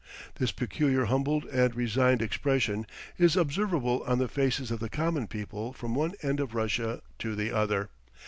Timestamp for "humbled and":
1.05-1.75